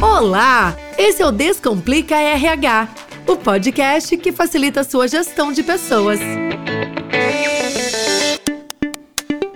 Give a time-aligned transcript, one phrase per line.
[0.00, 0.76] Olá!
[0.96, 2.88] Esse é o Descomplica RH,
[3.26, 6.20] o podcast que facilita a sua gestão de pessoas.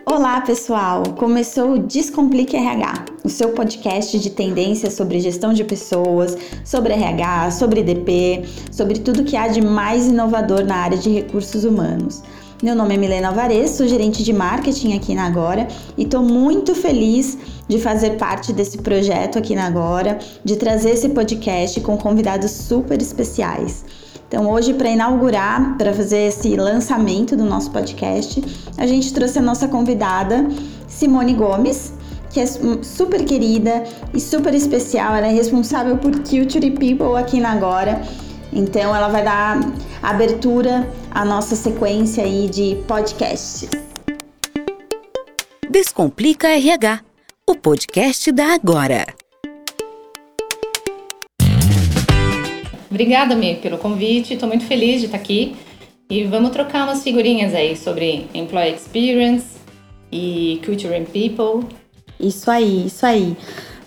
[0.05, 1.05] Olá, pessoal!
[1.17, 7.53] Começou o Descomplica RH, o seu podcast de tendências sobre gestão de pessoas, sobre RH,
[7.53, 12.21] sobre DP, sobre tudo que há de mais inovador na área de recursos humanos.
[12.63, 15.67] Meu nome é Milena Alvarez, sou gerente de marketing aqui na Agora
[15.99, 17.37] e estou muito feliz
[17.67, 23.03] de fazer parte desse projeto aqui na Agora, de trazer esse podcast com convidados super
[23.03, 23.85] especiais.
[24.29, 28.41] Então, hoje, para inaugurar, para fazer esse lançamento do nosso podcast,
[28.79, 30.47] a gente trouxe a nossa convidada,
[30.87, 31.93] Simone Gomes,
[32.31, 33.83] que é super querida
[34.15, 35.17] e super especial.
[35.17, 38.03] Ela é responsável por Culture People aqui na Agora.
[38.53, 39.61] Então, ela vai dar
[40.03, 43.71] abertura à nossa sequência aí de podcasts.
[45.71, 47.01] Descomplica RH,
[47.49, 49.07] o podcast da Agora.
[52.91, 54.35] Obrigada, Mi, pelo convite.
[54.35, 55.57] Estou muito feliz de estar aqui.
[56.11, 59.47] E vamos trocar umas figurinhas aí sobre Employee Experience
[60.13, 61.67] e Culture and People.
[62.21, 63.35] Isso aí, isso aí.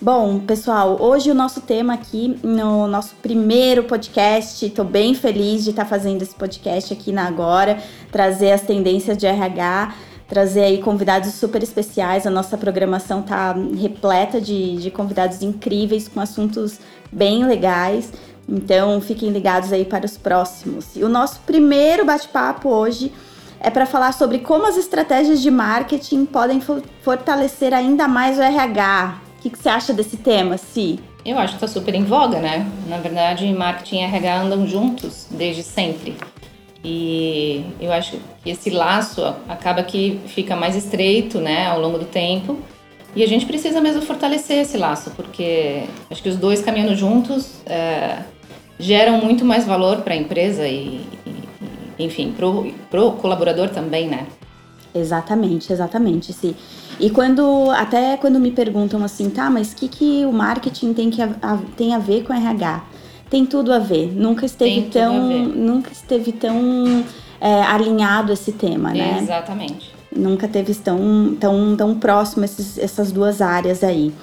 [0.06, 5.72] Bom, pessoal, hoje o nosso tema aqui no nosso primeiro podcast, estou bem feliz de
[5.72, 7.80] estar fazendo esse podcast aqui na Agora,
[8.12, 9.96] trazer as tendências de RH,
[10.28, 12.28] trazer aí convidados super especiais.
[12.28, 16.80] A nossa programação tá repleta de, de convidados incríveis com assuntos
[17.12, 18.14] bem legais.
[18.48, 20.96] Então, fiquem ligados aí para os próximos.
[20.96, 23.12] E o nosso primeiro bate-papo hoje
[23.60, 26.62] é para falar sobre como as estratégias de marketing podem
[27.02, 31.00] fortalecer ainda mais o RH que, que você acha desse tema, Si?
[31.24, 32.68] Eu acho que está super em voga, né?
[32.88, 36.16] Na verdade, marketing e RH andam juntos desde sempre.
[36.84, 42.06] E eu acho que esse laço acaba que fica mais estreito, né, ao longo do
[42.06, 42.60] tempo.
[43.16, 47.62] E a gente precisa mesmo fortalecer esse laço, porque acho que os dois caminhando juntos
[47.66, 48.20] é,
[48.78, 51.02] geram muito mais valor para a empresa e,
[51.98, 54.28] e enfim, para o colaborador também, né?
[54.94, 56.32] Exatamente, exatamente.
[56.34, 56.56] Si.
[57.00, 61.10] E quando até quando me perguntam assim, tá, mas o que, que o marketing tem,
[61.10, 62.84] que a, tem a ver com RH?
[63.30, 64.14] Tem tudo a ver.
[64.16, 65.30] Nunca esteve tem tão.
[65.48, 67.04] Nunca esteve tão
[67.42, 69.20] é, alinhado esse tema, né?
[69.22, 69.94] Exatamente.
[70.16, 74.14] Nunca teve tão, tão, tão próximo esses, essas duas áreas aí.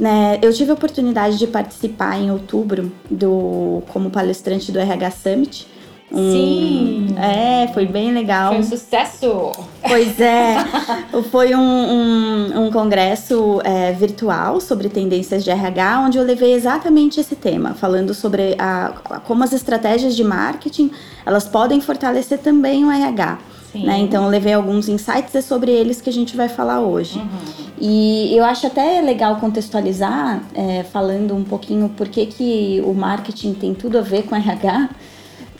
[0.00, 5.66] Né, eu tive a oportunidade de participar em outubro do como palestrante do RH Summit
[6.16, 7.06] um, Sim!
[7.18, 8.52] É, foi bem legal.
[8.52, 9.52] Foi um sucesso!
[9.86, 10.56] Pois é,
[11.30, 17.20] foi um, um, um congresso é, virtual sobre tendências de RH, onde eu levei exatamente
[17.20, 20.90] esse tema, falando sobre a, como as estratégias de marketing
[21.24, 23.38] elas podem fortalecer também o RH.
[23.74, 23.98] Né?
[23.98, 27.18] Então eu levei alguns insights é sobre eles que a gente vai falar hoje.
[27.18, 27.66] Uhum.
[27.78, 33.52] E eu acho até legal contextualizar, é, falando um pouquinho por que, que o marketing
[33.52, 34.88] tem tudo a ver com RH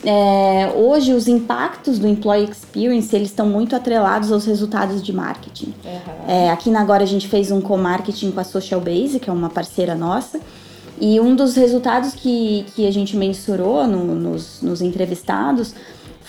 [0.08, 5.74] é, hoje os impactos do employee experience eles estão muito atrelados aos resultados de marketing.
[5.84, 6.28] Uhum.
[6.28, 9.32] É, aqui na agora a gente fez um co-marketing com a Social Base, que é
[9.32, 10.38] uma parceira nossa,
[11.00, 15.74] e um dos resultados que, que a gente mensurou no, nos, nos entrevistados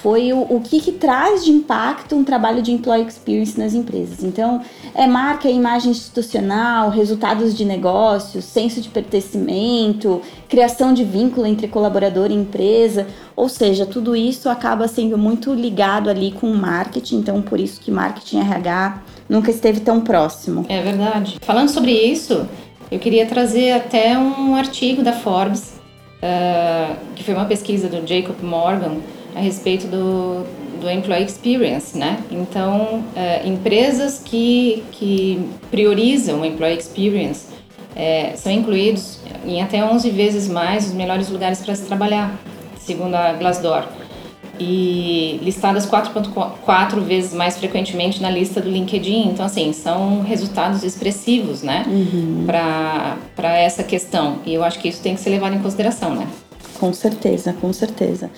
[0.07, 4.23] foi o, o que, que traz de impacto um trabalho de employee experience nas empresas.
[4.23, 4.61] Então,
[4.95, 12.31] é marca, imagem institucional, resultados de negócio, senso de pertencimento, criação de vínculo entre colaborador
[12.31, 17.41] e empresa, ou seja, tudo isso acaba sendo muito ligado ali com o marketing, então
[17.41, 20.65] por isso que marketing RH nunca esteve tão próximo.
[20.69, 21.37] É verdade.
[21.41, 22.47] Falando sobre isso,
[22.89, 25.81] eu queria trazer até um artigo da Forbes,
[26.23, 29.01] uh, que foi uma pesquisa do Jacob Morgan,
[29.37, 30.43] a respeito do,
[30.81, 32.19] do employee experience, né?
[32.31, 37.45] Então, é, empresas que, que priorizam o employee experience
[37.95, 42.35] é, são incluídos em até 11 vezes mais os melhores lugares para se trabalhar,
[42.79, 43.83] segundo a Glassdoor.
[44.59, 49.29] E listadas 4.4 vezes mais frequentemente na lista do LinkedIn.
[49.29, 51.85] Então, assim, são resultados expressivos, né?
[51.87, 52.45] Uhum.
[52.47, 54.39] Para essa questão.
[54.47, 56.27] E eu acho que isso tem que ser levado em consideração, né?
[56.79, 58.31] Com certeza, com certeza.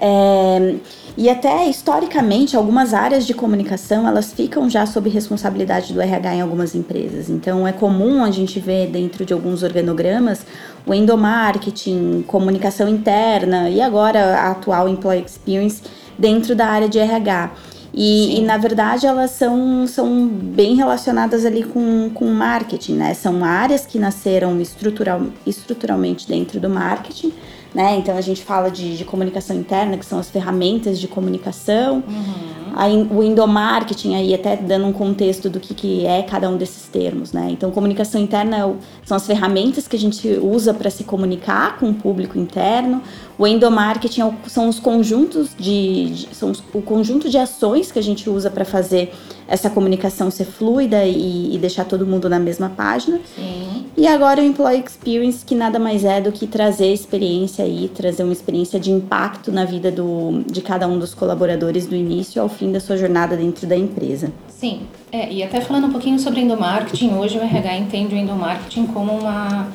[0.00, 0.76] É,
[1.16, 6.40] e até historicamente, algumas áreas de comunicação elas ficam já sob responsabilidade do RH em
[6.40, 7.28] algumas empresas.
[7.28, 10.46] Então é comum a gente ver dentro de alguns organogramas
[10.86, 15.82] o endomarketing, comunicação interna e agora a atual employee experience
[16.16, 17.50] dentro da área de RH.
[17.92, 23.14] E, e, na verdade elas são, são bem relacionadas ali com, com marketing, né?
[23.14, 27.32] São áreas que nasceram estrutural, estruturalmente dentro do marketing,
[27.74, 27.96] né?
[27.96, 32.67] Então a gente fala de, de comunicação interna, que são as ferramentas de comunicação, uhum.
[33.10, 37.32] O endomarketing aí até dando um contexto do que, que é cada um desses termos,
[37.32, 37.48] né?
[37.50, 38.74] Então, comunicação interna é
[39.04, 43.02] são as ferramentas que a gente usa para se comunicar com o público interno.
[43.38, 48.02] O endomarketing são os conjuntos de, de são os, o conjunto de ações que a
[48.02, 49.12] gente usa para fazer
[49.48, 53.18] essa comunicação ser fluida e, e, deixar todo mundo na mesma página.
[53.34, 53.86] Sim.
[53.96, 58.24] E agora o Employee Experience, que nada mais é do que trazer experiência aí, trazer
[58.24, 62.48] uma experiência de impacto na vida do, de cada um dos colaboradores do início ao
[62.58, 64.32] fim da sua jornada dentro da empresa.
[64.48, 64.82] Sim,
[65.12, 69.12] é, e até falando um pouquinho sobre endomarketing, hoje o RH entende o endomarketing como
[69.12, 69.68] uma,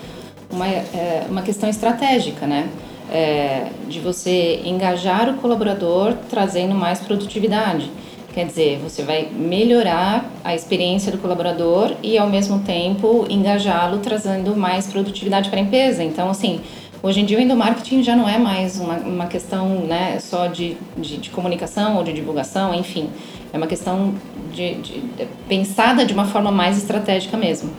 [0.52, 2.70] uma, é, uma questão estratégica, né?
[3.12, 7.90] É, de você engajar o colaborador trazendo mais produtividade.
[8.34, 14.56] Quer dizer, você vai melhorar a experiência do colaborador e, ao mesmo tempo, engajá-lo trazendo
[14.56, 16.04] mais produtividade para a empresa.
[16.04, 16.60] Então, assim,
[17.04, 20.78] hoje em dia o endomarketing já não é mais uma, uma questão né, só de,
[20.98, 23.10] de, de comunicação ou de divulgação, enfim.
[23.52, 24.16] É uma questão
[24.52, 25.04] de, de,
[25.48, 27.70] pensada de uma forma mais estratégica mesmo.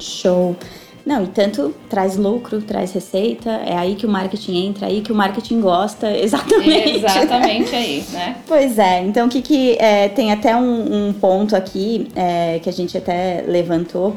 [0.00, 0.56] Show.
[1.04, 5.00] Não, e tanto traz lucro, traz receita, é aí que o marketing entra, é aí
[5.00, 6.96] que o marketing gosta, exatamente.
[6.96, 8.36] Exatamente aí, né?
[8.46, 12.68] Pois é, então o que que é, tem até um, um ponto aqui é, que
[12.68, 14.14] a gente até levantou,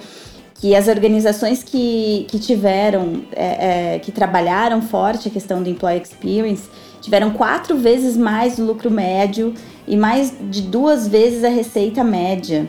[0.63, 6.01] que as organizações que, que tiveram, é, é, que trabalharam forte a questão do employee
[6.01, 6.69] experience,
[7.01, 9.53] tiveram quatro vezes mais o lucro médio
[9.85, 12.65] e mais de duas vezes a receita média.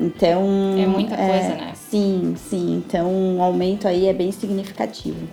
[0.00, 0.74] Então.
[0.78, 1.72] É muita coisa, é, né?
[1.74, 2.82] Sim, sim.
[2.86, 5.28] Então, o um aumento aí é bem significativo.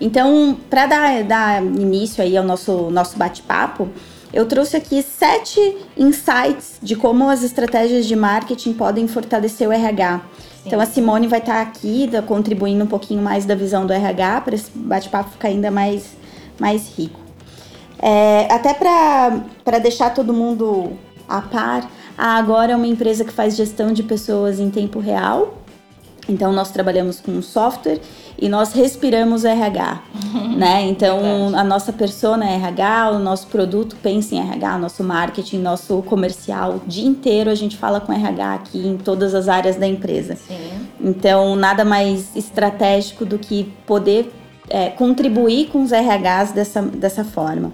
[0.00, 3.88] Então, para dar, dar início aí ao nosso, nosso bate-papo,
[4.32, 10.20] eu trouxe aqui sete insights de como as estratégias de marketing podem fortalecer o RH.
[10.64, 13.92] Então, a Simone vai estar tá aqui da, contribuindo um pouquinho mais da visão do
[13.92, 16.16] RH para esse bate-papo ficar ainda mais,
[16.58, 17.18] mais rico.
[17.98, 20.92] É, até para deixar todo mundo
[21.28, 25.59] a par, a Agora é uma empresa que faz gestão de pessoas em tempo real.
[26.30, 28.00] Então nós trabalhamos com software
[28.38, 30.02] e nós respiramos RH,
[30.56, 30.82] né?
[30.82, 31.54] Então Verdade.
[31.56, 36.76] a nossa persona é RH, o nosso produto pensa em RH, nosso marketing, nosso comercial,
[36.76, 40.36] o dia inteiro a gente fala com RH aqui em todas as áreas da empresa.
[40.36, 40.88] Sim.
[41.00, 44.32] Então nada mais estratégico do que poder
[44.68, 47.72] é, contribuir com os RHs dessa, dessa forma.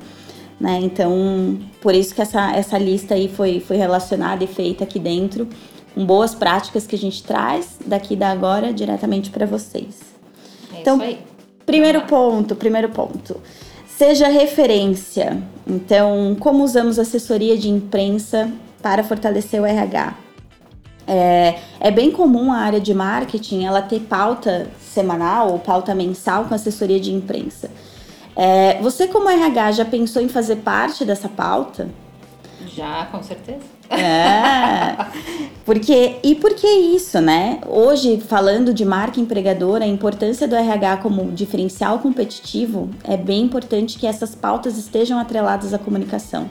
[0.59, 0.81] Né?
[0.83, 5.47] Então, por isso que essa, essa lista aí foi, foi relacionada e feita aqui dentro,
[5.97, 9.99] com boas práticas que a gente traz daqui da agora diretamente para vocês.
[10.75, 11.01] É então,
[11.65, 13.41] primeiro ponto, primeiro ponto.
[13.89, 15.43] Seja referência.
[15.67, 18.53] Então, como usamos assessoria de imprensa
[18.83, 20.15] para fortalecer o RH?
[21.07, 26.45] É, é, bem comum a área de marketing ela ter pauta semanal ou pauta mensal
[26.45, 27.71] com assessoria de imprensa.
[28.37, 31.89] É, você, como RH, já pensou em fazer parte dessa pauta?
[32.67, 33.76] Já, com certeza.
[33.91, 34.97] É,
[35.65, 37.61] porque, e por que isso, né?
[37.67, 43.99] Hoje, falando de marca empregadora, a importância do RH como diferencial competitivo é bem importante
[43.99, 46.49] que essas pautas estejam atreladas à comunicação.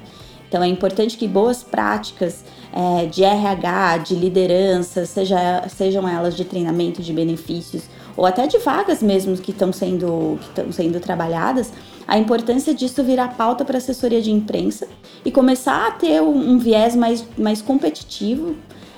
[0.48, 6.46] Então, é importante que boas práticas é, de RH, de liderança, seja, sejam elas de
[6.46, 7.84] treinamento, de benefícios,
[8.16, 11.72] ou até de vagas mesmo que estão sendo, que estão sendo trabalhadas,
[12.08, 14.88] a importância disso virar pauta para assessoria de imprensa
[15.24, 18.56] e começar a ter um, um viés mais, mais competitivo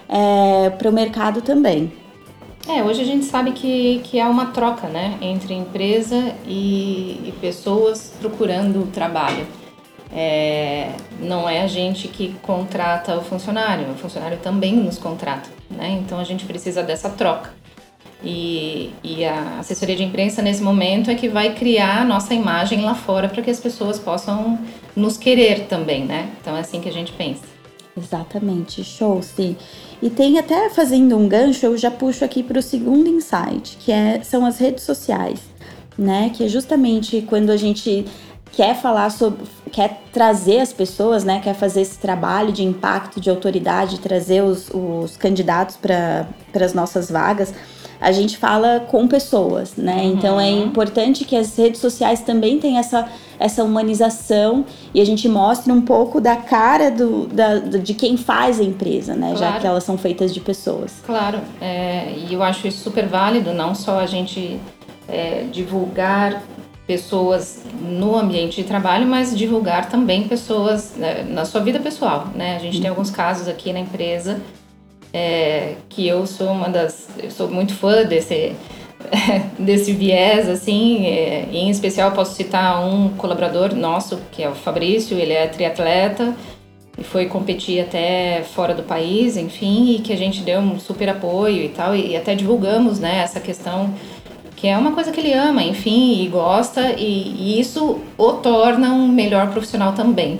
[0.10, 1.92] é, para o mercado também.
[2.68, 7.34] É, hoje a gente sabe que, que há uma troca né, entre empresa e, e
[7.40, 9.48] pessoas procurando trabalho.
[10.12, 15.50] É, não é a gente que contrata o funcionário, o funcionário também nos contrata.
[15.70, 16.00] Né?
[16.02, 17.54] Então a gente precisa dessa troca.
[18.24, 22.82] E, e a assessoria de imprensa nesse momento é que vai criar a nossa imagem
[22.82, 24.60] lá fora para que as pessoas possam
[24.96, 26.30] nos querer também, né?
[26.42, 27.44] Então é assim que a gente pensa.
[27.96, 29.56] Exatamente, show, sim.
[30.02, 33.92] E tem até fazendo um gancho, eu já puxo aqui para o segundo insight, que
[33.92, 35.42] é, são as redes sociais,
[35.98, 36.32] né?
[36.34, 38.06] Que é justamente quando a gente
[38.52, 41.40] quer falar sobre, quer trazer as pessoas, né?
[41.40, 47.10] Quer fazer esse trabalho de impacto, de autoridade, trazer os, os candidatos para as nossas
[47.10, 47.54] vagas
[48.00, 49.98] a gente fala com pessoas, né?
[49.98, 50.14] Uhum.
[50.14, 53.08] Então é importante que as redes sociais também tenham essa,
[53.40, 58.60] essa humanização e a gente mostre um pouco da cara do, da, de quem faz
[58.60, 59.34] a empresa, né?
[59.36, 59.40] Claro.
[59.40, 60.96] Já que elas são feitas de pessoas.
[61.06, 64.60] Claro, é, e eu acho isso super válido, não só a gente
[65.08, 66.44] é, divulgar
[66.86, 72.56] pessoas no ambiente de trabalho, mas divulgar também pessoas né, na sua vida pessoal, né?
[72.56, 72.82] A gente uhum.
[72.82, 74.40] tem alguns casos aqui na empresa
[75.14, 77.08] é, que eu sou uma das.
[77.22, 78.56] Eu sou muito fã desse,
[79.58, 85.18] desse viés, assim, é, em especial posso citar um colaborador nosso, que é o Fabrício,
[85.18, 86.36] ele é triatleta,
[86.98, 91.10] e foi competir até fora do país, enfim, e que a gente deu um super
[91.10, 93.94] apoio e tal, e, até divulgamos, né, essa questão
[94.56, 98.92] que é uma coisa que ele ama, enfim, e gosta, e, e isso o torna
[98.92, 100.40] um melhor profissional também.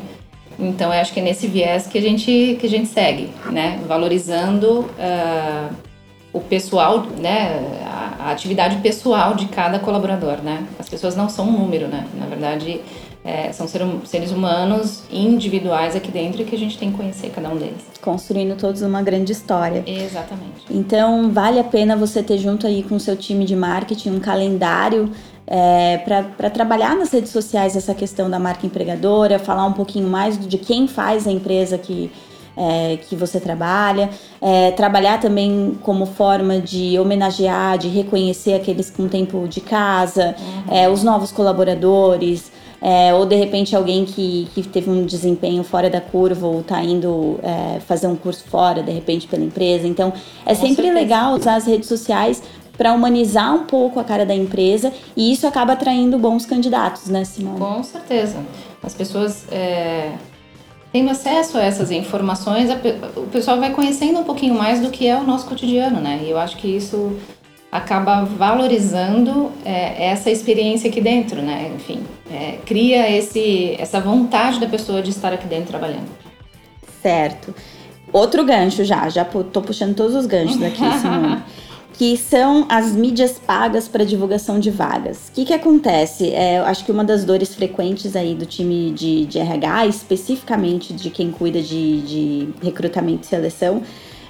[0.60, 3.80] Então, eu acho que é nesse viés que a gente, que a gente segue, né,
[3.88, 5.76] valorizando uh,
[6.34, 10.66] o pessoal, né, a, a atividade pessoal de cada colaborador, né.
[10.80, 12.82] As pessoas não são um número, né, na verdade
[13.28, 17.30] é, são ser, seres humanos individuais aqui dentro e que a gente tem que conhecer
[17.30, 17.86] cada um deles.
[18.02, 19.84] Construindo todos uma grande história.
[19.86, 20.66] Exatamente.
[20.72, 24.20] Então, vale a pena você ter junto aí com o seu time de marketing um
[24.22, 25.12] calendário
[25.48, 30.38] é, para trabalhar nas redes sociais essa questão da marca empregadora, falar um pouquinho mais
[30.38, 32.12] de quem faz a empresa que,
[32.56, 34.10] é, que você trabalha,
[34.42, 40.76] é, trabalhar também como forma de homenagear, de reconhecer aqueles com tempo de casa, uhum.
[40.76, 42.52] é, os novos colaboradores,
[42.82, 46.84] é, ou de repente alguém que, que teve um desempenho fora da curva ou está
[46.84, 49.88] indo é, fazer um curso fora, de repente, pela empresa.
[49.88, 50.14] Então,
[50.46, 50.94] é Com sempre certeza.
[50.94, 52.44] legal usar as redes sociais
[52.78, 57.26] para humanizar um pouco a cara da empresa e isso acaba atraindo bons candidatos, né,
[57.26, 57.60] Simone?
[57.60, 58.38] Com certeza.
[58.84, 60.12] As pessoas é,
[60.94, 62.70] tendo acesso a essas informações,
[63.16, 66.22] o pessoal vai conhecendo um pouquinho mais do que é o nosso cotidiano, né?
[66.24, 67.16] E eu acho que isso
[67.72, 71.72] acaba valorizando é, essa experiência aqui dentro, né?
[71.76, 76.08] Enfim, é, cria esse, essa vontade da pessoa de estar aqui dentro trabalhando.
[77.02, 77.54] Certo.
[78.12, 81.44] Outro gancho já, já tô puxando todos os ganchos aqui, Simone.
[81.98, 85.30] Que são as mídias pagas para divulgação de vagas.
[85.30, 86.32] O que, que acontece?
[86.32, 91.10] É, acho que uma das dores frequentes aí do time de, de RH, especificamente de
[91.10, 93.82] quem cuida de, de recrutamento e seleção,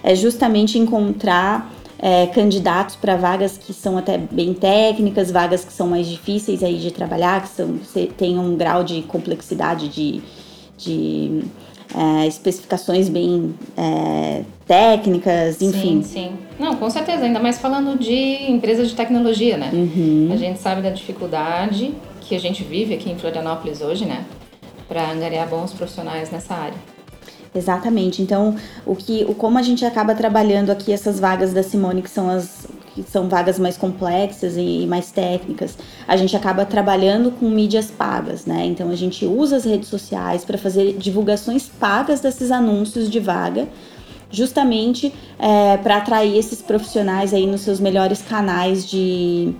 [0.01, 1.69] é justamente encontrar
[1.99, 6.77] é, candidatos para vagas que são até bem técnicas, vagas que são mais difíceis aí
[6.77, 7.77] de trabalhar, que são,
[8.15, 10.21] tem um grau de complexidade de,
[10.77, 11.43] de
[11.93, 16.03] é, especificações bem é, técnicas, enfim.
[16.03, 16.31] Sim, sim.
[16.59, 19.69] Não, com certeza, ainda mais falando de empresas de tecnologia, né?
[19.71, 20.29] Uhum.
[20.31, 24.25] A gente sabe da dificuldade que a gente vive aqui em Florianópolis hoje, né?
[24.87, 26.77] Para angariar bons profissionais nessa área.
[27.55, 28.21] Exatamente.
[28.21, 28.55] Então,
[28.85, 32.29] o que, o como a gente acaba trabalhando aqui essas vagas da Simone, que são
[32.29, 32.67] as
[33.03, 37.91] que são vagas mais complexas e, e mais técnicas, a gente acaba trabalhando com mídias
[37.91, 38.65] pagas, né?
[38.65, 43.67] Então a gente usa as redes sociais para fazer divulgações pagas desses anúncios de vaga,
[44.29, 49.53] justamente é, para atrair esses profissionais aí nos seus melhores canais de,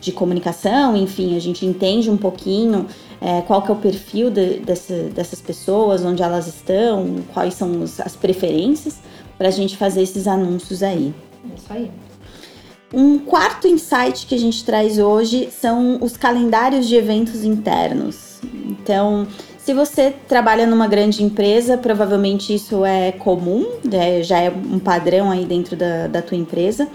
[0.00, 2.86] de comunicação, enfim, a gente entende um pouquinho
[3.20, 7.82] é, qual que é o perfil de, dessa, dessas pessoas, onde elas estão, quais são
[7.82, 8.98] os, as preferências,
[9.38, 11.14] para a gente fazer esses anúncios aí.
[11.56, 11.90] Isso aí.
[12.92, 18.38] Um quarto insight que a gente traz hoje são os calendários de eventos internos.
[18.44, 19.26] Então,
[19.64, 24.22] se você trabalha numa grande empresa, provavelmente isso é comum, né?
[24.22, 26.86] já é um padrão aí dentro da, da tua empresa.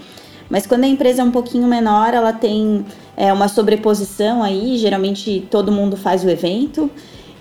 [0.48, 2.86] Mas quando a empresa é um pouquinho menor, ela tem
[3.16, 6.88] é, uma sobreposição aí, geralmente todo mundo faz o evento.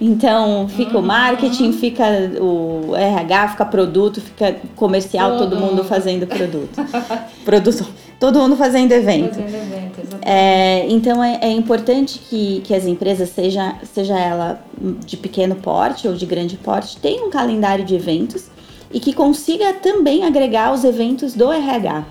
[0.02, 1.04] Então fica uhum.
[1.04, 2.06] o marketing, fica
[2.42, 6.80] o RH, fica produto, fica comercial, todo, todo mundo fazendo produto.
[7.46, 7.86] produto,
[8.20, 9.36] todo mundo fazendo evento.
[9.36, 9.89] Fazendo evento.
[10.22, 14.64] É, então é, é, importante que, que as empresas, seja, seja ela
[15.06, 18.48] de pequeno porte ou de grande porte, tenham um calendário de eventos
[18.92, 22.06] e que consiga também agregar os eventos do RH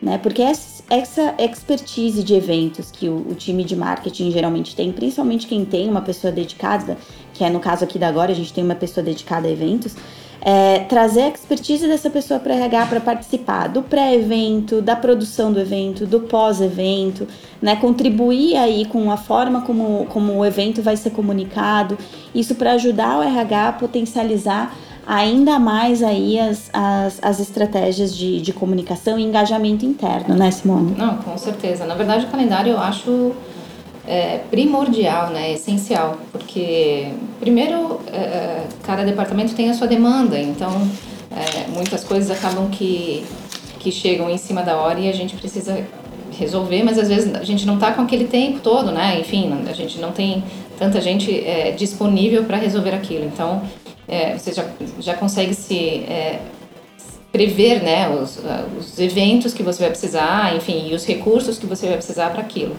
[0.00, 0.18] né?
[0.18, 5.64] Porque essa expertise de eventos que o, o, time de marketing geralmente tem, principalmente quem
[5.64, 6.96] tem uma pessoa dedicada,
[7.32, 9.96] que é no caso aqui da agora, a gente tem uma pessoa dedicada a eventos,
[10.48, 15.58] é, trazer a expertise dessa pessoa para RH para participar do pré-evento, da produção do
[15.58, 17.26] evento, do pós-evento,
[17.60, 17.74] né?
[17.74, 21.98] Contribuir aí com a forma como, como o evento vai ser comunicado,
[22.32, 24.72] isso para ajudar o RH a potencializar
[25.04, 30.94] ainda mais aí as, as, as estratégias de, de comunicação e engajamento interno, né, Simone?
[30.96, 31.84] Não, com certeza.
[31.86, 33.32] Na verdade, o calendário eu acho
[34.06, 37.08] é, primordial, né, essencial, porque
[37.40, 40.70] primeiro é, é, cada departamento tem a sua demanda, então
[41.30, 43.24] é, muitas coisas acabam que,
[43.80, 45.84] que chegam em cima da hora e a gente precisa
[46.38, 49.18] resolver, mas às vezes a gente não está com aquele tempo todo, né?
[49.18, 50.44] Enfim, a gente não tem
[50.78, 53.24] tanta gente é, disponível para resolver aquilo.
[53.24, 53.62] Então,
[54.06, 54.64] é, você já,
[55.00, 56.40] já consegue se é,
[57.32, 58.40] prever né, os,
[58.78, 62.40] os eventos que você vai precisar, enfim, e os recursos que você vai precisar para
[62.40, 62.76] aquilo.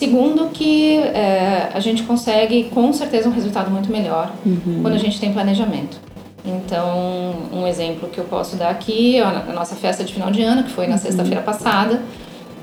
[0.00, 4.78] Segundo, que é, a gente consegue com certeza um resultado muito melhor uhum.
[4.80, 5.98] quando a gente tem planejamento.
[6.42, 10.40] Então, um exemplo que eu posso dar aqui é a nossa festa de final de
[10.40, 10.98] ano, que foi na uhum.
[10.98, 12.00] sexta-feira passada,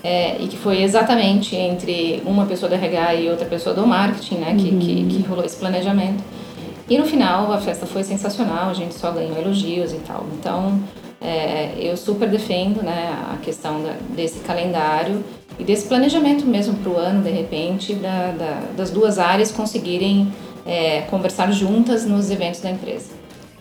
[0.03, 4.37] é, e que foi exatamente entre uma pessoa do RH e outra pessoa do marketing,
[4.37, 4.79] né, que, uhum.
[4.79, 6.23] que, que rolou esse planejamento.
[6.89, 10.25] E no final a festa foi sensacional, a gente só ganhou elogios e tal.
[10.39, 10.81] Então
[11.21, 15.23] é, eu super defendo né, a questão da, desse calendário
[15.59, 20.31] e desse planejamento mesmo para o ano, de repente, da, da, das duas áreas conseguirem
[20.65, 23.11] é, conversar juntas nos eventos da empresa.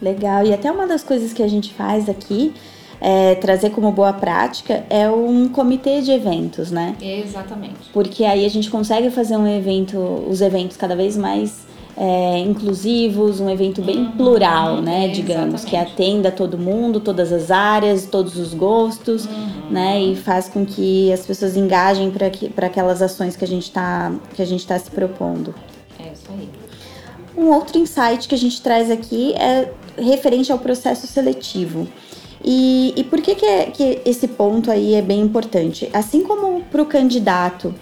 [0.00, 2.53] Legal, e até uma das coisas que a gente faz aqui
[3.00, 6.95] é, trazer como boa prática é um comitê de eventos, né?
[7.00, 7.91] Exatamente.
[7.93, 9.99] Porque aí a gente consegue fazer um evento,
[10.29, 15.09] os eventos cada vez mais é, inclusivos, um evento bem uhum, plural, né?
[15.09, 19.71] Digamos, que atenda todo mundo, todas as áreas, todos os gostos, uhum.
[19.71, 20.00] né?
[20.00, 22.12] E faz com que as pessoas engajem
[22.55, 24.12] para aquelas ações que a gente está
[24.67, 25.55] tá se propondo.
[25.99, 26.49] É isso aí.
[27.37, 31.88] Um outro insight que a gente traz aqui é referente ao processo seletivo.
[32.45, 35.88] E, e por que, que, é, que esse ponto aí é bem importante?
[35.93, 37.75] Assim como para o candidato,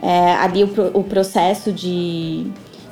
[0.00, 2.46] é, ali o, o processo de,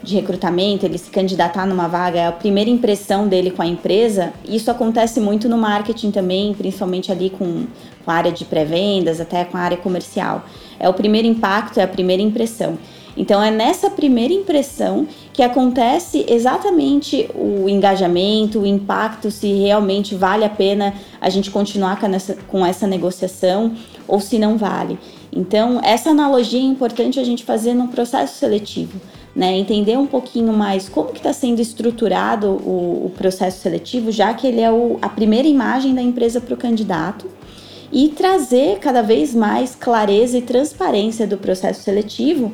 [0.05, 4.33] de recrutamento, ele se candidatar numa vaga, é a primeira impressão dele com a empresa,
[4.47, 7.67] isso acontece muito no marketing também, principalmente ali com,
[8.05, 10.45] com a área de pré-vendas, até com a área comercial.
[10.79, 12.79] É o primeiro impacto, é a primeira impressão.
[13.17, 20.45] Então é nessa primeira impressão que acontece exatamente o engajamento, o impacto, se realmente vale
[20.45, 23.73] a pena a gente continuar com essa, com essa negociação
[24.07, 24.99] ou se não vale.
[25.33, 29.01] Então, essa analogia é importante a gente fazer no processo seletivo.
[29.35, 34.33] Né, entender um pouquinho mais como que está sendo estruturado o, o, processo seletivo, já
[34.33, 37.29] que ele é o, a primeira imagem da empresa para o candidato,
[37.91, 42.53] e trazer cada vez mais clareza e transparência do processo seletivo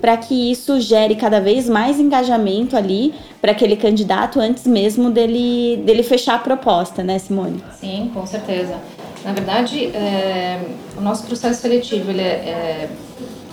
[0.00, 5.82] para que isso gere cada vez mais engajamento ali para aquele candidato antes mesmo dele,
[5.84, 7.62] dele fechar a proposta, né, Simone?
[7.80, 8.78] Sim, com certeza.
[9.24, 10.60] Na verdade, é,
[10.96, 12.88] o nosso processo seletivo ele é, é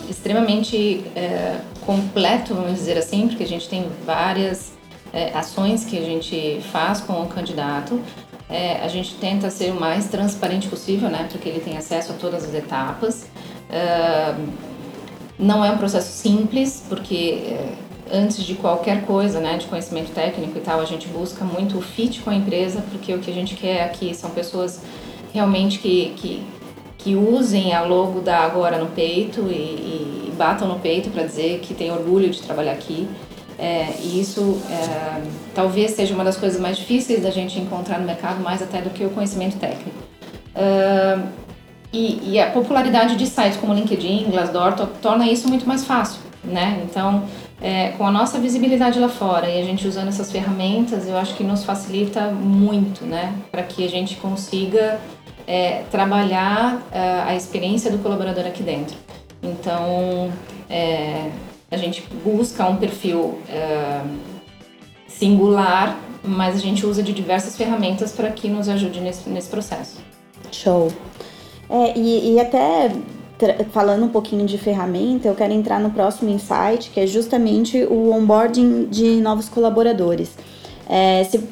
[0.09, 4.73] extremamente é, completo, vamos dizer assim, porque a gente tem várias
[5.11, 8.01] é, ações que a gente faz com o candidato.
[8.49, 12.11] É, a gente tenta ser o mais transparente possível, né, para que ele tenha acesso
[12.11, 13.25] a todas as etapas.
[13.69, 14.35] É,
[15.37, 17.73] não é um processo simples, porque é,
[18.11, 21.81] antes de qualquer coisa, né, de conhecimento técnico e tal, a gente busca muito o
[21.81, 24.81] fit com a empresa, porque o que a gente quer aqui são pessoas
[25.33, 26.43] realmente que, que,
[27.03, 31.59] que usem a logo da Agora no peito e, e batam no peito para dizer
[31.59, 33.07] que tem orgulho de trabalhar aqui.
[33.59, 35.21] É, e isso é,
[35.53, 38.89] talvez seja uma das coisas mais difíceis da gente encontrar no mercado, mais até do
[38.89, 39.91] que o conhecimento técnico.
[40.55, 41.27] Uh,
[41.91, 46.19] e, e, a popularidade de sites como LinkedIn, Glassdoor, to, torna isso muito mais fácil,
[46.43, 46.81] né?
[46.83, 47.23] Então,
[47.61, 51.35] é, com a nossa visibilidade lá fora e a gente usando essas ferramentas, eu acho
[51.35, 53.33] que nos facilita muito, né?
[53.51, 54.99] Para que a gente consiga
[55.47, 58.95] é, trabalhar uh, a experiência do colaborador aqui dentro.
[59.41, 60.31] Então,
[60.69, 61.29] é,
[61.69, 64.09] a gente busca um perfil uh,
[65.07, 69.97] singular, mas a gente usa de diversas ferramentas para que nos ajude nesse, nesse processo.
[70.51, 70.91] Show!
[71.69, 72.91] É, e, e até
[73.71, 78.11] falando um pouquinho de ferramenta, eu quero entrar no próximo insight, que é justamente o
[78.11, 80.37] onboarding de novos colaboradores.
[80.87, 81.43] É, se,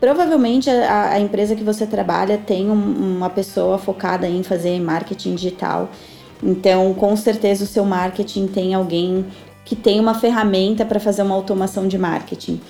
[0.00, 5.34] provavelmente a, a, empresa que você trabalha tem um, uma pessoa focada em fazer marketing
[5.34, 5.88] digital,
[6.42, 9.26] então com certeza o seu marketing tem alguém
[9.64, 12.60] que tem uma ferramenta para fazer uma automação de marketing.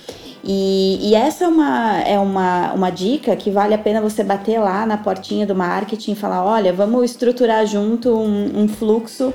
[0.47, 4.61] E, e, essa é, uma, é uma, uma dica que vale a pena você bater
[4.61, 9.33] lá na portinha do marketing e falar: olha, vamos estruturar junto um, um fluxo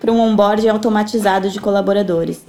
[0.00, 2.44] para um onboard automatizado de colaboradores.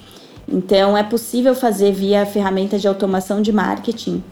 [0.48, 4.24] Então, é possível fazer via ferramenta de automação de marketing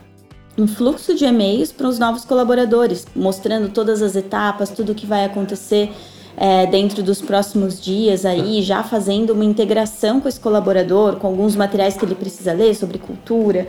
[0.58, 5.06] um fluxo de e-mails para os novos colaboradores, mostrando todas as etapas, tudo o que
[5.06, 5.92] vai acontecer
[6.38, 11.56] é, dentro dos próximos dias aí, já fazendo uma integração com esse colaborador, com alguns
[11.56, 13.68] materiais que ele precisa ler sobre cultura,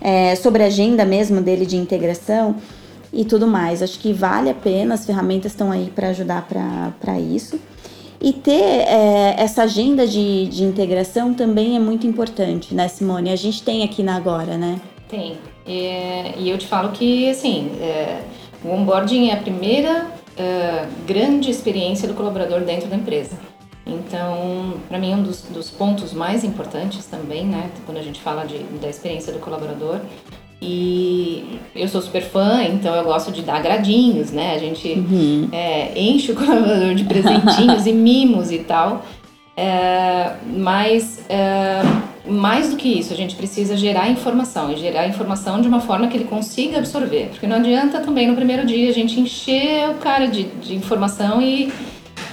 [0.00, 2.56] é, sobre a agenda mesmo dele de integração
[3.12, 3.82] e tudo mais.
[3.82, 6.46] Acho que vale a pena, as ferramentas estão aí para ajudar
[7.00, 7.58] para isso.
[8.20, 13.30] E ter é, essa agenda de, de integração também é muito importante, né, Simone?
[13.30, 14.80] A gente tem aqui na Agora, né?
[15.08, 15.38] Tem.
[15.68, 18.22] E, e eu te falo que, assim, é,
[18.64, 23.36] o onboarding é a primeira uh, grande experiência do colaborador dentro da empresa.
[23.86, 28.44] Então, para mim, um dos, dos, pontos mais importantes também, né, quando a gente fala
[28.44, 30.00] de, da experiência do colaborador,
[30.60, 34.54] e eu sou super fã, então eu gosto de dar agradinhos, né?
[34.54, 35.48] A gente uhum.
[35.52, 39.04] é, enche o colaborador de presentinhos e mimos e tal.
[39.56, 41.80] É, mas é,
[42.28, 46.08] mais do que isso, a gente precisa gerar informação e gerar informação de uma forma
[46.08, 47.28] que ele consiga absorver.
[47.30, 51.40] Porque não adianta também no primeiro dia a gente encher o cara de, de informação
[51.40, 51.72] e,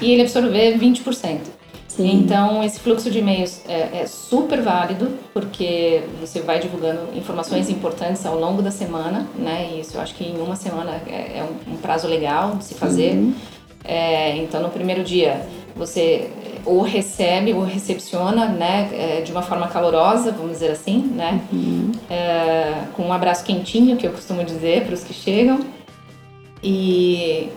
[0.02, 1.56] e ele absorver 20%.
[1.96, 2.12] Sim.
[2.12, 8.26] Então, esse fluxo de e-mails é, é, super válido, porque você vai divulgando informações importantes
[8.26, 9.70] ao longo da semana, né?
[9.72, 12.66] E isso eu acho que em uma semana é, é um, um, prazo legal de
[12.66, 13.14] se fazer.
[13.14, 13.34] Uhum.
[13.86, 16.30] É, então, no primeiro dia, você
[16.65, 21.91] ou recebe ou recepciona, né, é, de uma forma calorosa, vamos dizer assim, né, uhum.
[22.10, 25.60] É, com um abraço quentinho, que eu costumo dizer para os que chegam.
[26.63, 27.49] E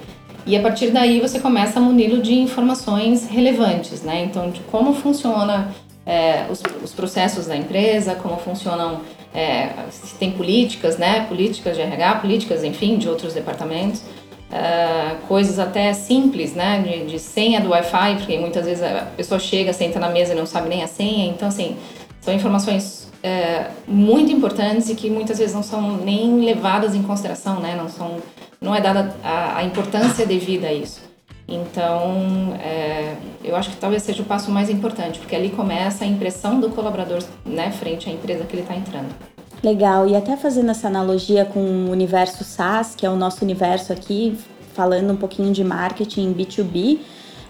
[0.49, 4.25] e a partir daí você começa a uni-lo de informações relevantes, né?
[4.25, 5.75] Então, de como funciona
[6.07, 9.03] é, os, os, processos da empresa, como funcionam,
[9.35, 11.27] é, se tem políticas, né?
[11.29, 14.03] Políticas de RH, políticas, enfim, de outros departamentos.
[14.51, 16.81] É, coisas até simples, né?
[16.81, 20.37] De, de senha do Wi-Fi, porque muitas vezes a pessoa chega, senta na mesa e
[20.37, 21.27] não sabe nem a senha.
[21.27, 21.77] Então, assim,
[22.21, 27.61] são informações é, muito importantes e que muitas vezes não são nem levadas em consideração,
[27.61, 27.77] né?
[27.77, 28.17] Não são
[28.61, 31.01] não é dada a, a importância devida a isso.
[31.47, 36.07] Então, é, eu acho que talvez seja o passo mais importante, porque ali começa a
[36.07, 39.15] impressão do colaborador né, frente à empresa que ele está entrando.
[39.63, 43.93] Legal, e até fazendo essa analogia com o universo SaaS, que é o nosso universo
[43.93, 44.39] aqui,
[44.73, 47.01] falando um pouquinho de marketing B2B,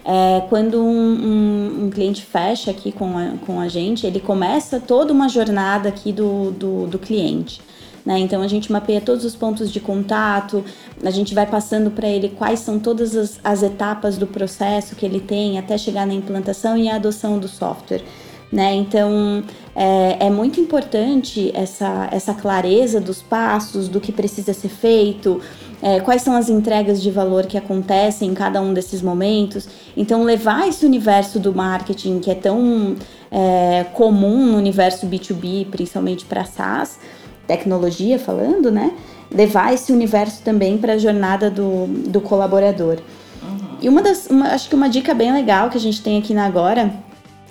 [0.04, 4.80] é, quando um, um, um, cliente fecha aqui com a, com a gente, ele começa
[4.80, 7.60] toda uma jornada aqui do, do, do cliente.
[8.06, 8.18] Né?
[8.20, 10.64] Então a gente mapeia todos os pontos de contato,
[11.04, 15.04] a gente vai passando para ele quais são todas as, as etapas do processo que
[15.04, 18.02] ele tem até chegar na implantação e a adoção do software.
[18.50, 18.74] Né?
[18.74, 19.42] Então
[19.76, 25.40] é, é, muito importante essa, essa clareza dos passos, do que precisa ser feito,
[25.80, 29.68] é, quais são as entregas de valor que acontecem em cada um desses momentos.
[29.96, 32.96] Então, levar esse universo do marketing que é tão
[33.30, 36.98] é, comum no universo B2B, principalmente para SaaS,
[37.46, 38.92] tecnologia falando, né?
[39.30, 42.98] Levar esse universo também para a jornada do, do colaborador.
[43.42, 43.58] Uhum.
[43.80, 46.34] E uma das, uma, acho que uma dica bem legal que a gente tem aqui
[46.34, 46.92] na Agora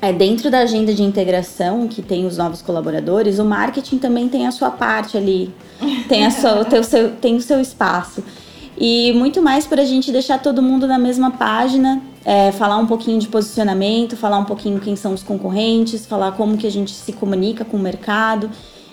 [0.02, 4.48] é dentro da agenda de integração que tem os novos colaboradores, o marketing também tem
[4.48, 5.54] a sua parte ali,
[6.08, 8.24] tem, a sua, o, seu, tem o seu espaço.
[8.80, 12.86] E muito mais para a gente deixar todo mundo na mesma página, é, falar um
[12.86, 16.92] pouquinho de posicionamento, falar um pouquinho quem são os concorrentes, falar como que a gente
[16.92, 18.52] se comunica com o mercado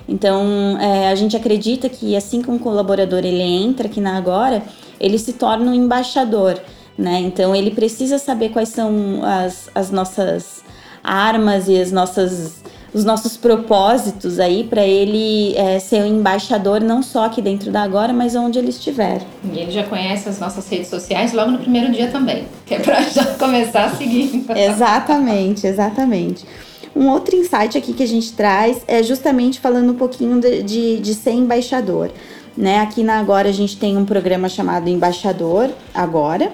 [0.08, 4.62] então, é, a gente acredita que assim que um colaborador ele entra aqui na Agora,
[5.00, 6.60] ele se torna um embaixador,
[6.96, 7.20] né?
[7.20, 10.62] Então, ele precisa saber quais são as, as nossas
[11.04, 12.64] armas e as nossas
[12.94, 17.82] os nossos propósitos aí para ele é, ser um embaixador não só aqui dentro da
[17.82, 19.20] Agora, mas onde ele estiver.
[19.52, 22.78] E ele já conhece as nossas redes sociais logo no primeiro dia também, que é
[22.78, 24.46] para já começar a seguir.
[24.56, 26.46] exatamente, exatamente.
[26.94, 30.98] Um outro insight aqui que a gente traz é justamente falando um pouquinho de, de,
[31.00, 32.12] de ser embaixador.
[32.56, 32.78] Né?
[32.78, 36.52] Aqui na Agora a gente tem um programa chamado Embaixador Agora,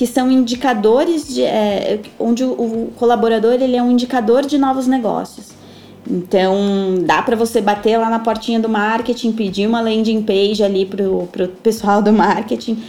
[0.00, 4.86] que são indicadores de, é, onde o, o, colaborador ele é um indicador de novos
[4.86, 5.48] negócios.
[6.10, 6.54] Então
[7.04, 11.28] dá para você bater lá na portinha do marketing, pedir uma landing page ali pro,
[11.30, 12.82] pro pessoal do marketing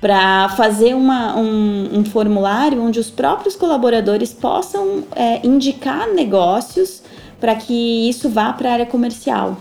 [0.00, 7.00] para fazer uma, um, um, formulário onde os próprios colaboradores possam é, indicar negócios
[7.38, 9.56] para que isso vá para a área comercial.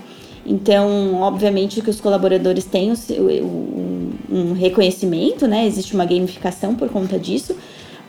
[0.46, 2.96] Então, obviamente que os colaboradores têm o,
[3.44, 5.66] o, um reconhecimento, né?
[5.66, 7.56] Existe uma gamificação por conta disso,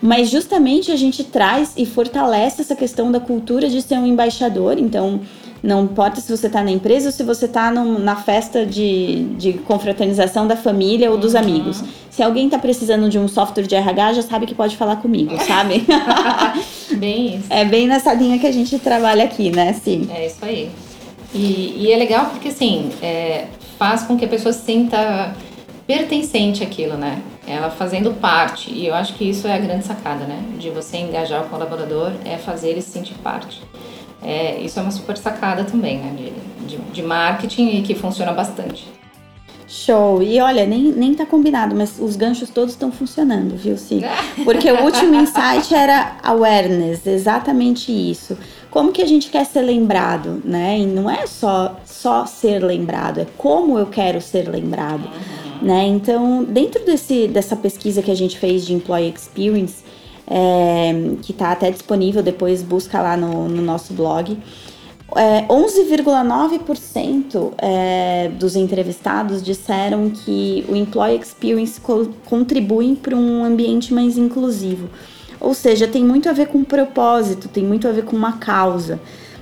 [0.01, 4.77] mas justamente a gente traz e fortalece essa questão da cultura de ser um embaixador.
[4.77, 5.21] Então,
[5.63, 9.53] não importa se você está na empresa ou se você está na festa de, de
[9.53, 11.39] confraternização da família ou dos uhum.
[11.39, 11.83] amigos.
[12.11, 15.35] Se alguém está precisando de um software de RH, já sabe que pode falar comigo,
[15.45, 15.85] sabe?
[16.97, 17.45] bem isso.
[17.49, 19.73] É bem nessa linha que a gente trabalha aqui, né?
[19.73, 20.07] Sim.
[20.13, 20.69] É isso aí.
[21.37, 23.45] E, e é legal porque, assim, é,
[23.77, 25.35] faz com que a pessoa se sinta
[25.85, 27.21] pertencente àquilo, né?
[27.47, 28.71] Ela fazendo parte.
[28.73, 30.41] E eu acho que isso é a grande sacada, né?
[30.57, 33.61] De você engajar o colaborador, é fazer ele se sentir parte.
[34.21, 36.13] É, isso é uma super sacada também, né?
[36.17, 38.87] De, de, de marketing e que funciona bastante.
[39.67, 40.23] Show!
[40.23, 44.01] E olha, nem, nem tá combinado, mas os ganchos todos estão funcionando, viu, Sim?
[44.45, 48.37] Porque o último insight era awareness, exatamente isso.
[48.69, 50.79] Como que a gente quer ser lembrado, né?
[50.79, 55.67] E não é só, só ser lembrado, é como eu quero ser lembrado, uhum.
[55.67, 55.87] né?
[55.87, 59.83] Então, dentro desse, dessa pesquisa que a gente fez de Employee Experience,
[60.29, 64.37] é, que está até disponível, depois busca lá no, no nosso blog.
[65.15, 73.93] É, 11,9% é, dos entrevistados disseram que o Employee Experience co contribui para um ambiente
[73.93, 74.89] mais inclusivo.
[75.39, 78.99] Ou seja, tem muito a ver com propósito, tem muito a ver com uma causa.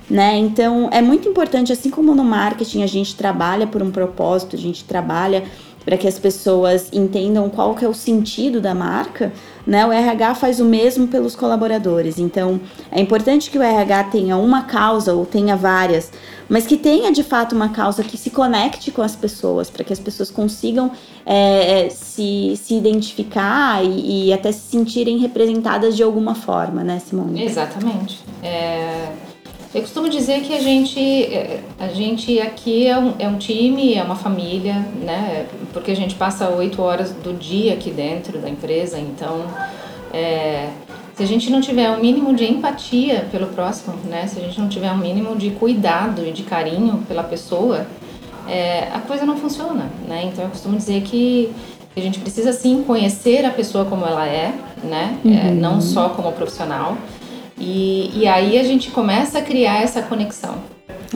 [0.08, 0.36] Né?
[0.36, 4.58] Então é muito importante, assim como no marketing a gente trabalha por um propósito, a
[4.58, 5.42] gente trabalha
[5.86, 9.32] para que as pessoas entendam qual que é o sentido da marca,
[9.64, 12.18] né, o RH faz o mesmo pelos colaboradores.
[12.18, 16.10] Então, é importante que o RH tenha uma causa ou tenha várias,
[16.48, 19.92] mas que tenha de fato uma causa que se conecte com as pessoas, para que
[19.92, 20.90] as pessoas consigam
[21.24, 26.98] é, é, se, se identificar e, e, até se sentirem representadas de alguma forma, né,
[26.98, 27.44] Simone?
[27.44, 28.18] Exatamente.
[28.42, 29.08] É,
[29.76, 31.28] eu costumo dizer que a gente,
[31.78, 35.44] a gente aqui é um, é um time, é uma família, né?
[35.70, 39.44] Porque a gente passa oito horas do dia aqui dentro da empresa, então
[40.14, 40.70] é,
[41.14, 44.26] se a gente não tiver um mínimo de empatia pelo próximo, né?
[44.26, 47.86] Se a gente não tiver um mínimo de cuidado e de carinho pela pessoa,
[48.48, 50.24] é, a coisa não funciona, né?
[50.32, 51.52] Então eu costumo dizer que
[51.94, 55.18] a gente precisa sim conhecer a pessoa como ela é, né?
[55.22, 55.34] É, uhum.
[55.34, 56.96] É, não só como profissional.
[57.58, 60.56] E, e aí a gente começa a criar essa conexão.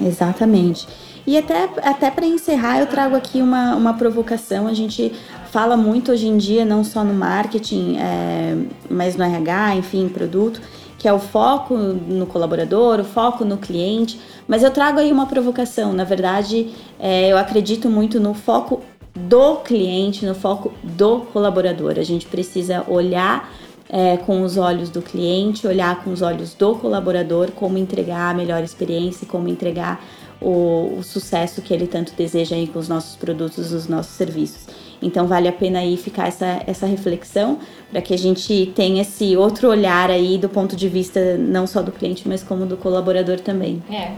[0.01, 0.87] Exatamente.
[1.27, 4.67] E até, até para encerrar, eu trago aqui uma, uma provocação.
[4.67, 5.13] A gente
[5.51, 8.57] fala muito hoje em dia, não só no marketing, é,
[8.89, 10.61] mas no RH, enfim, produto,
[10.99, 14.19] que é o foco no colaborador, o foco no cliente.
[14.49, 15.93] Mas eu trago aí uma provocação.
[15.93, 18.83] Na verdade, é, eu acredito muito no foco
[19.15, 21.95] do cliente, no foco do colaborador.
[21.99, 23.51] A gente precisa olhar
[23.91, 28.35] é, com os olhos do cliente, olhar com os olhos do colaborador como entregar a
[28.35, 30.05] melhor experiência, como entregar
[30.41, 34.67] o, o sucesso que ele tanto deseja aí com os nossos produtos, os nossos serviços.
[35.03, 37.59] Então vale a pena aí ficar essa, essa reflexão
[37.91, 41.83] para que a gente tenha esse outro olhar aí do ponto de vista não só
[41.83, 43.83] do cliente, mas como do colaborador também.
[43.91, 44.13] É,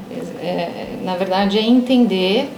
[0.45, 2.51] é na verdade é entender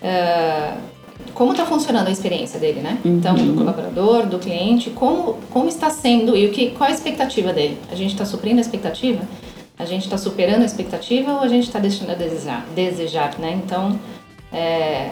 [0.00, 0.91] uh,
[1.34, 2.98] como está funcionando a experiência dele, né?
[3.04, 3.18] Uhum.
[3.18, 7.52] Então, do colaborador, do cliente, como, como está sendo e o que, qual a expectativa
[7.52, 7.78] dele?
[7.90, 9.22] A gente está suprindo a expectativa?
[9.78, 13.60] A gente está superando a expectativa ou a gente está deixando a desejar, desejar, né?
[13.64, 13.98] Então,
[14.52, 15.10] é,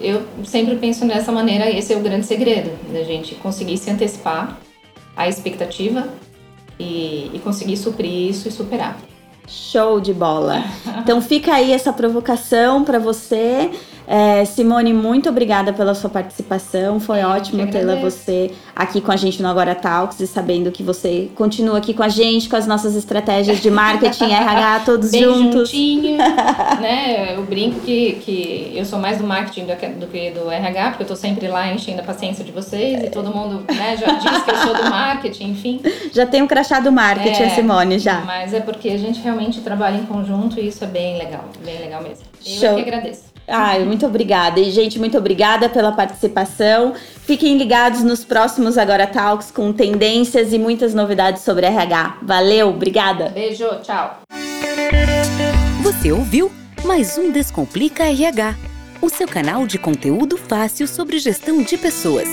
[0.00, 4.58] eu sempre penso dessa maneira, esse é o grande segredo, da gente conseguir se antecipar
[5.16, 6.08] à expectativa
[6.78, 8.98] e, e conseguir suprir isso e superar.
[9.46, 10.64] Show de bola!
[10.98, 13.70] Então fica aí essa provocação para você.
[14.06, 17.00] É, Simone, muito obrigada pela sua participação.
[17.00, 21.30] Foi ótimo tê-la você aqui com a gente no Agora Talks e sabendo que você
[21.34, 25.70] continua aqui com a gente, com as nossas estratégias de marketing RH, todos Bem juntos.
[25.70, 26.18] Juntinho,
[26.80, 27.34] né?
[27.34, 30.90] Eu brinco que, que eu sou mais do marketing do que, do que do RH,
[30.90, 34.12] porque eu tô sempre lá enchendo a paciência de vocês e todo mundo né, já
[34.12, 35.80] diz que eu sou do marketing, enfim.
[36.12, 38.20] Já tem um crachá do marketing, é, a Simone, já.
[38.20, 41.78] Mas é porque a gente realmente trabalha em conjunto e isso é bem legal, bem
[41.78, 42.24] legal mesmo.
[42.44, 42.74] Eu Show.
[42.74, 43.34] que agradeço.
[43.46, 44.58] Ai, muito obrigada.
[44.58, 46.94] E, gente, muito obrigada pela participação.
[46.94, 52.18] Fiquem ligados nos próximos Agora Talks com tendências e muitas novidades sobre RH.
[52.22, 53.28] Valeu, obrigada.
[53.28, 54.20] Beijo, tchau.
[55.82, 56.50] Você ouviu
[56.84, 58.54] mais um Descomplica RH,
[59.00, 62.28] o seu canal de conteúdo fácil sobre gestão de pessoas.